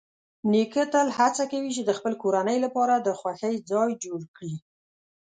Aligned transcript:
نیکه 0.51 0.83
تل 0.93 1.07
هڅه 1.17 1.43
کوي 1.51 1.71
چې 1.75 1.81
د 1.85 1.91
خپل 1.97 2.13
کورنۍ 2.23 2.57
لپاره 2.65 2.93
د 2.97 3.09
خوښۍ 3.19 3.55
ځای 3.71 3.89
جوړ 4.03 4.19
کړي. 4.35 4.55